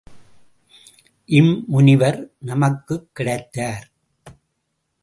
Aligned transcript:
இம்முனிவர் 1.27 2.27
நமக்குக் 2.39 3.09
கிடைத்தார். 3.13 3.89